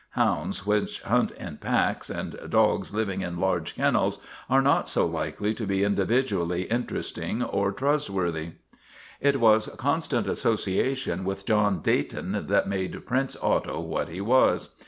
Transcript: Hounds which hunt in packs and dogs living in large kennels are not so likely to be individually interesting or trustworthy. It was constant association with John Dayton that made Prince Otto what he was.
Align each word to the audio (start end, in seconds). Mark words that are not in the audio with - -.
Hounds 0.15 0.65
which 0.65 1.01
hunt 1.01 1.29
in 1.33 1.57
packs 1.57 2.09
and 2.09 2.35
dogs 2.49 2.91
living 2.91 3.21
in 3.21 3.39
large 3.39 3.75
kennels 3.75 4.17
are 4.49 4.59
not 4.63 4.89
so 4.89 5.05
likely 5.05 5.53
to 5.53 5.67
be 5.67 5.83
individually 5.83 6.63
interesting 6.63 7.43
or 7.43 7.71
trustworthy. 7.71 8.53
It 9.19 9.39
was 9.39 9.67
constant 9.77 10.25
association 10.27 11.23
with 11.23 11.45
John 11.45 11.81
Dayton 11.83 12.47
that 12.47 12.67
made 12.67 13.05
Prince 13.05 13.37
Otto 13.43 13.79
what 13.79 14.09
he 14.09 14.21
was. 14.21 14.69